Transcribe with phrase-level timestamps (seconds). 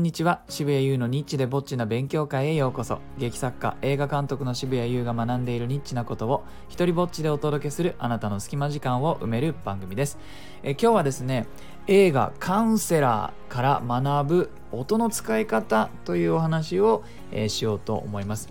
[0.00, 0.40] んにちは。
[0.48, 3.00] 渋谷優のニッチでぼっちな勉強会へようこそ。
[3.18, 10.18] 劇作家映画監督の渋谷優が学んでいるニッチなことを一人ぼっちでお届けするあなたの隙間時間を埋める番組です。
[10.62, 11.46] え今日はですね
[11.86, 18.48] 映画カウンセラーから学ぶ音の使い方というお話を、えしようと思います。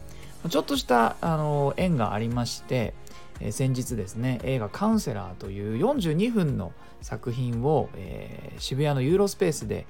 [0.47, 2.93] ちょっとしたあの縁がありまして
[3.39, 6.71] え先日ですね映画「カウンセラー」という42分の
[7.01, 9.87] 作品を、えー渋谷のユーロスペースで、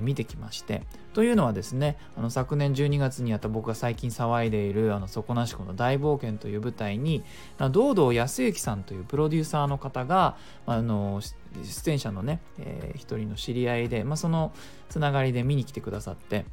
[0.00, 0.82] 見てきまして。
[1.12, 7.22] というのはですねあの昨年12月にやった僕が最近騒いでいる「あの底なし子の大冒険」という舞台に
[7.70, 11.20] 堂々康之さんというプロデューサーの方があの
[11.62, 14.52] 出演者のね、えー一人の知り合いで、まあ、その
[14.88, 16.44] つながりで見に来てくださって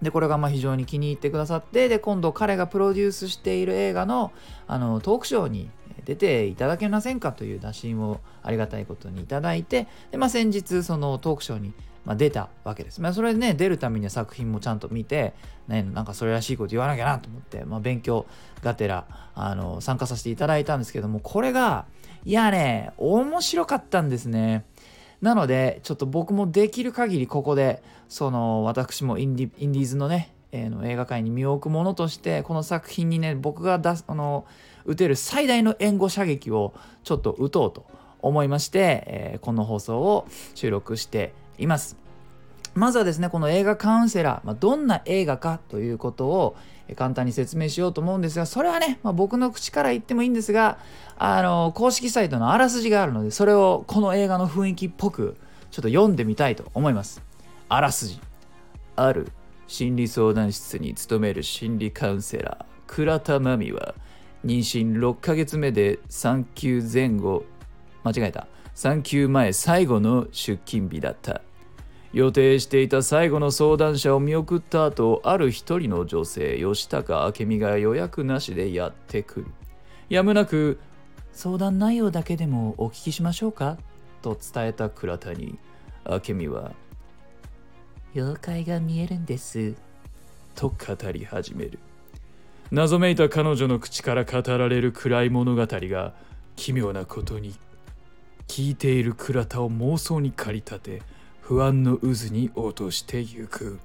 [0.00, 4.32] でこれがまあ非常に気に入ってくださってで今度彼がプロデュースしている映画の
[4.66, 5.70] あのトークショーに
[6.04, 11.72] 出ていただけませんかという打診をありがたいことにいただいてで、まあ、先日そのトークショーに
[12.04, 13.00] まあ出たわけです。
[13.00, 15.34] まあ、それでね出るためには作品もちゃんと見て、
[15.68, 18.26] ね、なんかそれらしいこと言わなきゃなと思って、まあ、勉強
[18.62, 21.86] がてらあの参加させていただいたんですけどもこれが
[22.24, 24.64] いやね面白かったんですね。
[25.20, 34.44] なのでちょっと僕もできる限りここでその私もインディインディーズのね、えーの映画界に身を置くものとしてこの作品にね僕が出すあの
[34.84, 36.74] 打てる最大の援護射撃を
[37.04, 37.86] ちょっと打とうと
[38.20, 41.96] 思いまして、えーこの放送を収録しています。
[42.74, 46.56] まずはですねこの映画カウンセラー、まあ、どんな映画かということを
[46.96, 50.78] 簡単に説明しようと思うんですがそれはね、まあ、僕の口から言ってもいいんですが
[51.18, 55.36] あの公式サイトのあらすじがあるのでそれをこの映画の雰囲気っぽく
[55.70, 57.22] ちょっと読んでみたいと思います。
[57.68, 58.20] あらすじ。
[58.96, 59.32] ある
[59.66, 63.94] 心理相談室に勤める心理カウンセラー倉田真美は
[64.44, 67.44] 妊娠6ヶ月目で産休前後。
[68.04, 68.46] 間違えた。
[68.74, 71.42] 産休前最後の出勤日だった。
[72.12, 79.46] 予定していた最後の相談者を見送った後ある一人の女性吉高明美が予約なしでやってくる。
[80.10, 80.78] やむなく
[81.32, 83.78] 相談内容だけでもお聞きしましょうか？
[84.20, 85.58] と伝えた倉田に
[86.06, 86.72] 明美は
[88.14, 89.74] 妖怪が見えるんです。
[90.54, 91.78] と語り始める。
[92.70, 96.12] 謎めいた彼女の口から語られる暗い物語が
[96.56, 97.54] 奇妙なことに
[98.48, 101.02] 聞いている倉田を妄想に駆り立て
[101.40, 103.78] 不安の渦に落としてゆく。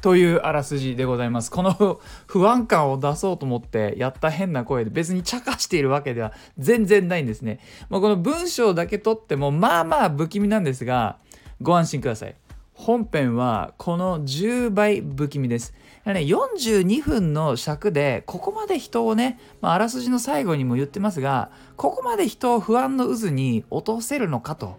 [0.00, 1.50] というあらすじでございます。
[1.50, 11.18] この不安感を出そうと思ってやった変な声で別に茶化しているわけでは全然ないんですね、まあ、この文章だけ取ってもまあまあ不気味なんですが
[11.60, 12.34] ご安心ください。
[12.74, 15.72] 本編はこの10倍不気味です。
[16.04, 24.76] ね、42分の尺でここまで人をね、まあ、らすじの最後にも言ってますがここまで人を不安の渦に落とせるのかと、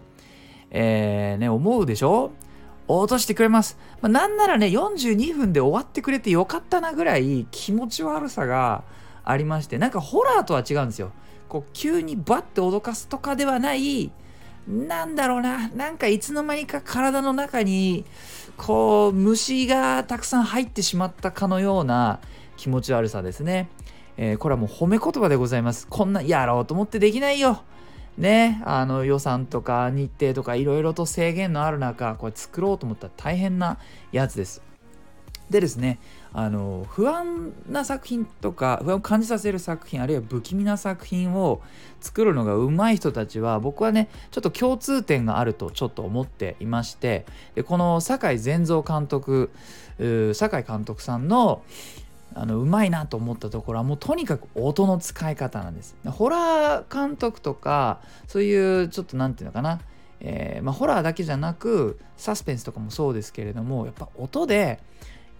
[0.70, 2.30] えーね、思うでしょ？
[2.88, 3.78] 落としてくれます。
[4.02, 8.84] まあ、なんならね42分で終わってくれてよかったなぐらい気持ち悪さが
[9.24, 11.10] ありましてなんかホラーとは違うんですよ。
[11.48, 14.12] こう急にバッて脅かすとかではない
[14.66, 18.06] なんだろうな、なんかいつの間にか体の中に、
[18.56, 22.20] こう、虫がたくさん入ってしまったかのような
[22.56, 23.68] 気持ち悪さですね。
[24.16, 25.86] えーこれはもう褒め言葉でございます。
[25.88, 27.62] こんなやろうと思ってできないよ。
[28.16, 33.78] ね、あの予算とか日程とかいろいろと制限のある中、これ作ろうと思ったら大変な
[34.12, 34.62] やつです。
[35.50, 35.98] でですね、
[36.32, 41.60] あの不安な作品とか不安を感じさせる作品あるいは不気味な作品を
[42.00, 47.24] 作るのが上手い人たちは僕はねちょっと共通点があるとちょっと思っていまして
[47.54, 49.50] でこの酒井善三監督
[50.32, 51.62] 酒井監督さんの
[52.36, 55.94] あのうまいなと思ったところはもうとにかく音の使い方なんです。
[56.04, 59.80] ホラー監督とかそういうちょっと何て言うのかな、
[60.18, 64.80] えーまあ、ホラーだけじゃなくサスペンスとかもそうですけれどもやっぱ音で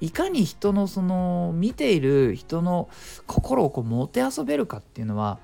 [0.01, 2.89] いかに人のその見ている人の
[3.27, 5.39] 心をこうもてあそべるかっていうのは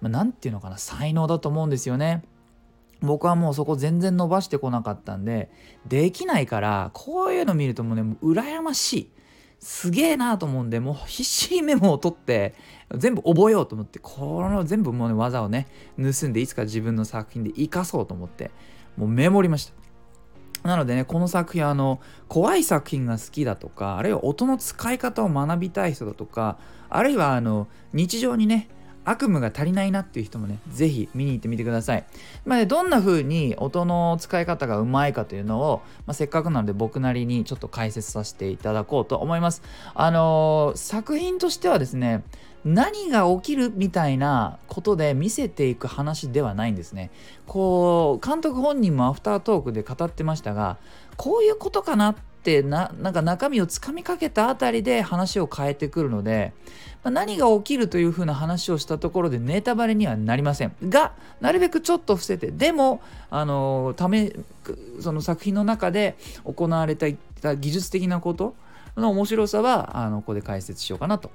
[0.00, 2.22] 何、まあ、ていうのかな才能だと思うんですよね。
[3.00, 5.50] 僕はもうそこ全然伸ばしてこなかったんで
[5.86, 9.10] できないからこういうの見るともうねもう羨ましい
[9.58, 12.54] すげえなと思うんでもう必死にメモを取って
[12.94, 15.66] 全部覚えようと思ってこの全部もうね技をね
[15.98, 18.50] 盗んでいつか自分の作品で生かそうと思って
[18.96, 19.85] もうメモりました。
[20.66, 26.58] なのでね、この作品、あの、怖い作品が好きだとか、あるいは音の使い方を学びたい人だとか、
[26.88, 28.68] あるいは、あの、日常にね、
[29.06, 32.04] 悪夢が足りないなっていう人もね、ぜひ見に行ってみてください。
[32.44, 39.62] まあね、どんな風に音の使い方がうまいかというのを、まあ、せっかくなので僕なりにちょっと解説させていただこうと思います。
[39.94, 42.24] あのー作品としてはですね、
[42.64, 47.10] 何が起きるみたいなことで見せていく話ではないんですね。
[47.46, 50.76] こう監督本人もアフタートークで語ってましたが
[51.16, 56.52] こういうことかなってってななんか中身をつかみかけたあたりで話を変えてくるので、
[57.02, 60.72] まあ、何が起きるというふうな話をしたところでネタバレにはなりません。
[60.88, 63.00] がなるべくちょっと伏せてでも
[63.30, 64.32] あのため
[65.00, 67.08] その作品の中で行われた
[67.56, 68.54] 技術的なこと
[68.96, 71.32] の面白さはあのここで解説しようかなと。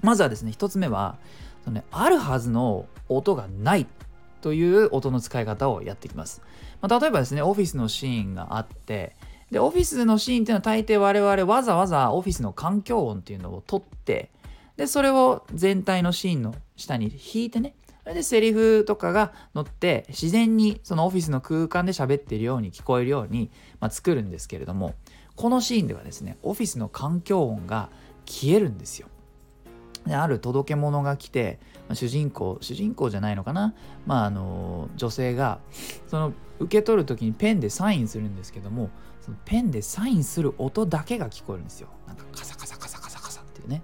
[0.00, 1.16] まずはですね1つ目は
[1.64, 3.86] その、ね、あるはずの音がない
[4.42, 6.40] という音の使い方をやっていきます、
[6.80, 9.14] まあ、例えばですねオフィスのシーンがあって
[9.50, 14.30] でオフィスのシーンっていうのは大抵我々わざわざオフィスの環境音っていうのを取って
[14.76, 24.94] でそれを全体のシーンの下に引いてねそれでセリフとかが載って自然にそのオフィスの空間で喋ってるように聞こえるように、まあ、作るんですけれども
[25.36, 27.90] このシーンではですねオフィスの環境音が
[28.26, 29.08] 消えるんですよ。
[30.06, 31.58] である届け物が来て、
[31.88, 33.74] まあ、主人公主人公じゃないのかな、
[34.06, 35.58] まあ、あの女性が
[36.06, 38.88] その受け取る時にペンでサインするんですけども
[39.20, 43.82] そのペンでサインする音だけが聞こえるんですよなんかカサカサカサカサカサっていうね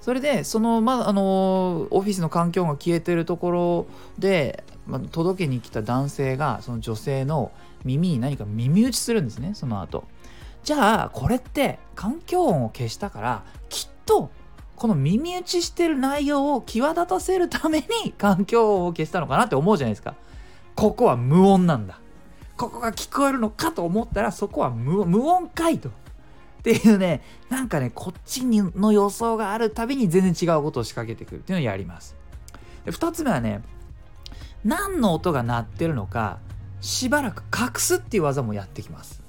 [0.00, 3.86] それでそのまあのオフィスの環境が消えてるところ
[4.18, 7.52] で、まあ、届けに来た男性がその女性の
[7.84, 10.04] 耳に何か耳打ちするんですねその後
[10.62, 14.30] じゃあこれって環境音を消したからきっと
[14.80, 20.14] この耳打ちしてる内容を際立たせるために環境音を消したのかなって思うじゃないですか。
[20.74, 22.00] ここは無音なんだ。
[22.60, 25.88] ここが聞こえるのかと思ったらそこは無音かいと。
[25.88, 25.92] っ
[26.62, 32.14] ていうね、なんかね、こっちにの予想があるたびに全然違うことを仕掛けてくるっていうのをやります。
[32.84, 33.62] で2つ目はね、
[34.62, 36.38] 何の音が鳴ってるのか、
[36.82, 39.22] しばらく隠すっていう技もやってきます。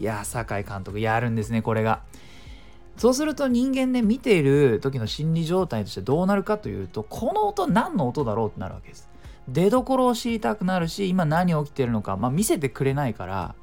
[0.00, 2.00] いや酒井監督やるんですね、これが。
[2.96, 9.08] そうすると人間ね見ている時の心理状態としてどうなるかというとこの音何の音だろうってなるわけです
[9.48, 13.54] 出どころを知りたくなるし今何起きてるのか、まあ、見せてくれないから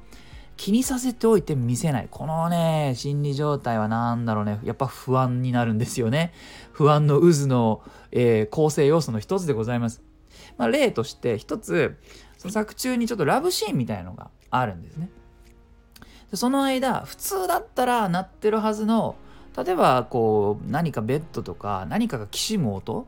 [0.56, 2.08] 気にさせておいて見せない。
[2.10, 4.60] このね心理状態は何だろうね。
[4.62, 6.34] やっぱ不安になるんですよね。
[6.72, 7.82] 不安の渦の、
[8.12, 10.02] えー、構成要素の一つでございます、
[10.58, 11.98] まあ、例として一つ
[12.36, 15.08] その作中にちょっとラブシーンみたいなのがあるんですね。
[16.34, 19.16] その間普通だったら鳴ってるはずの
[19.56, 23.06] 例えばこう何かベッドとか何かがきしむ音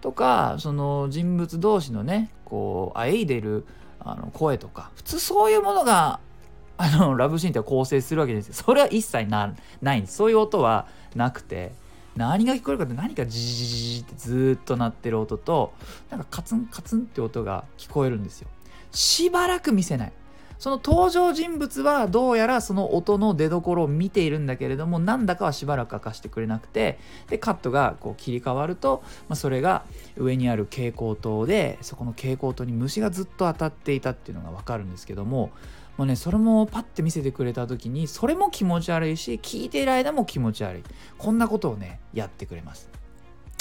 [0.00, 3.66] とかその人物同士のねこうあえいでる
[4.00, 6.20] あの声とか普通そういうものが
[6.78, 8.54] あのラブシーンって構成するわけですよ。
[8.54, 9.54] それは一切な
[9.94, 10.16] いんです。
[10.16, 11.72] そういう音はなくて
[12.16, 15.72] 何が聞こえるかって何かジジジジってずっと鳴ってる音と
[16.10, 18.48] なんかカツンカツンって音が聞こえるんですよ。
[18.92, 20.12] しばらく見せない。
[20.58, 26.98] その登場人物はどうやらその音の出どころを見ているんだけれどもなんだかはしばらく明かしてくれなくて
[27.28, 29.84] でカットがこう切り替わると、まあ、それが
[30.16, 35.50] 上にある蛍光灯でそこの蛍光灯に虫がずっと当たっていたっていうのが分かるんですけども
[35.96, 40.82] もうねそれもパッて見せてくれた時にそれも気持ち悪いし聞いている間も気持ち悪い
[41.18, 42.90] こんなことをねやってくれます。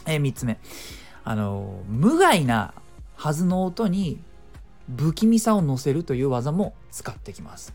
[0.06, 0.60] えー、3つ目
[1.24, 2.74] あの無害な
[3.16, 4.20] はずの音に
[4.90, 7.74] 不気味さを乗せるという技も使ってきます。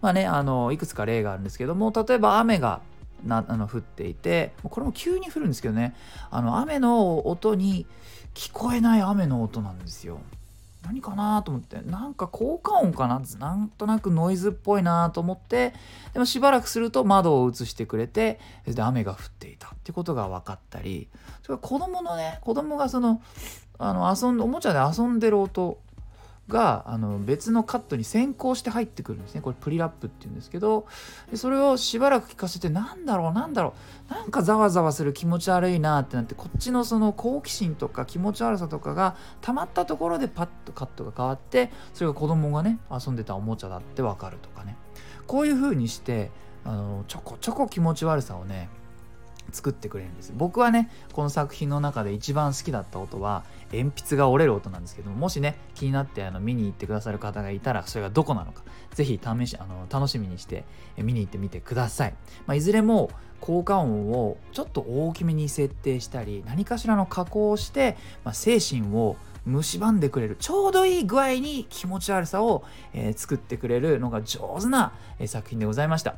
[0.00, 2.82] まあね、あのいくつか例があるんですけども例えば雨が
[3.24, 5.94] なあの降っていてこれも急に降るんですけどね
[6.30, 7.86] あの雨の音に
[8.34, 10.20] 聞こえない雨の音なんですよ。
[10.84, 15.72] 何かなと思ってなんか効果音かななんとなくノイズっぽいなと思って
[16.12, 21.08] でもしばらくすると窓を映してくれてで雨が降っていたってことが分かったり
[21.42, 23.22] それから子供のね子供がその
[23.78, 25.78] あの遊んおもちゃで遊んでる音
[26.48, 29.40] があの別のカットに先行して入ってくるんですね。
[29.40, 30.86] これプリラップっていうんですけど
[31.30, 33.74] でそれをしばらく聞かせてなんだろうなんだろ
[34.10, 44.76] うなんかざわざわする気持ち悪いなってなってこっちのその好奇心とか気持ち悪さとかが溜まったところでパッとカットが変わってそれが子供がね遊んでたおもちゃだってわかるとかね。
[45.26, 46.30] こういう風にして
[46.64, 48.68] あのちょこちょこ気持ち悪さをね
[49.52, 50.32] 作ってくれるんです。
[50.36, 58.62] 僕はねこの作品の中で一番好きだった音は鉛筆が折れる音なんですけどももしね気になってあの見に行ってくださる方がいたらそれがどこなのか
[58.94, 60.64] 是非試しあの楽しみにして
[60.96, 62.14] 見に行ってみてください、
[62.46, 63.10] まあ、いずれも
[63.40, 76.16] 効果音をちょっと大きめに設定したり何かしらの加工をして、まあ、精神を蝕んでくれるちょうどいい具合に気持ち悪さを、えー、作ってくれるのが上手な、えー、作品でございました。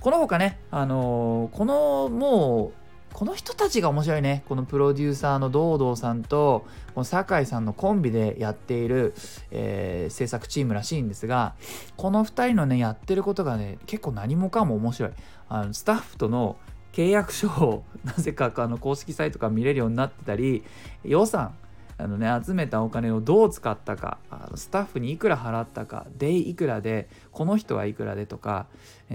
[0.00, 4.44] この他ね、あのー、このもうこの人たちが面白いね。
[4.46, 9.14] このプロデューサーの堂々さんとこの酒井さんのコンビでやっている、
[9.50, 11.54] えー、制作チームらしいんですが
[11.96, 15.12] この2人のねやってることがね結構何もかも面白い。
[15.48, 16.56] あのスタッフとの
[16.92, 20.62] 契約書をなぜかあの公式サイトから見れるようになってたり
[21.02, 21.54] 予算
[21.98, 28.66] あのね集めたお金をどう使ったかあのスタッフにいくら払ったかでいくらでこの人はいくらでとか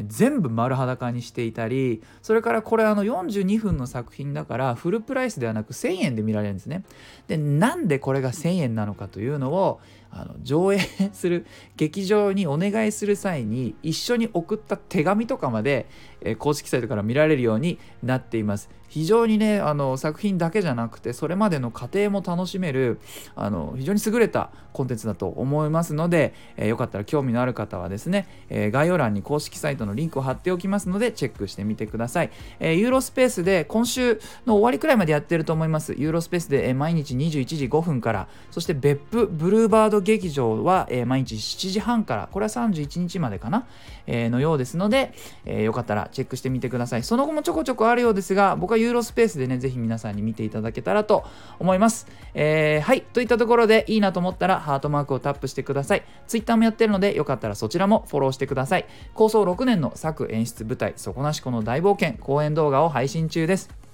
[0.07, 6.83] 全部丸裸にしていたりそれからこれあの42分の作品だからフルプライスではなく1000円で見られるんですね。
[7.27, 9.79] でなんでこれが1000円なのかというのを
[10.11, 10.79] あの上映
[11.13, 11.45] する
[11.77, 15.87] 劇場にお願いする際に一緒に送った手紙とかまで、
[16.21, 18.69] え公式サイトから見られるようになっています。
[18.91, 22.99] 非常にねあの作品だけじゃなくてそれまでの過程も楽しめる
[23.35, 43.67] あの非常に優れたコンテンツだと思いますので、えー、よかったら興味のある方はですね、えー、概要欄に公式サイトのリンクを貼っておきますのでチェックしてみてください、えー、ユーロスペースで今週の終わりくらいまでやってると思いますユーロスペースで、え毎日21時5分からそして別府ブルーバード劇場は、え毎日7時半からこれは31日までかな、
[44.07, 45.13] えのようですので、
[45.45, 51.25] えよかったらチェックしてみてくださいその後もちょこちょこあるようですが僕はユーロスペースでね、ぜひ皆さんに見ていただけたらと
[51.59, 52.07] 思います。
[52.33, 56.03] えー、はい、といったところでいいなと思ったらハートマークをタップしてください。
[56.27, 58.85] Twitter もやってるので、よかったらそちらもフォローしてください。
[59.13, 63.90] 構想6年の作演出舞台、底なしこの大冒険、公演動画を配信中です。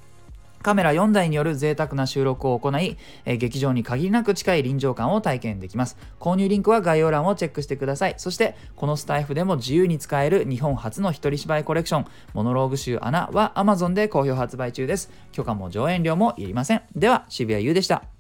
[0.62, 5.98] カメラ4台による贅沢な収録を行い、えー、劇場に限りなく近い臨場感を体験できます。
[6.20, 8.16] 購入リンクは概要欄をチェックしてください。
[8.18, 15.12] そして、このスタイフでも自由に使える日本初の一人芝居コレクション、モノローグ集アナは Amazon で好評発売中です。
[15.32, 16.82] 許可も上演料もいりません。
[16.96, 18.17] では、渋谷優でした。